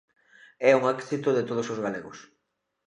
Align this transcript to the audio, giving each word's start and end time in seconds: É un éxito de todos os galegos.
É 0.69 0.71
un 0.79 0.83
éxito 0.97 1.29
de 1.33 1.43
todos 1.49 1.67
os 1.73 1.81
galegos. 1.85 2.17